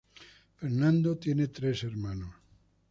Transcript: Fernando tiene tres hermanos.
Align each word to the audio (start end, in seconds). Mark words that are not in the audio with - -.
Fernando 0.55 1.19
tiene 1.19 1.47
tres 1.49 1.83
hermanos. 1.83 2.33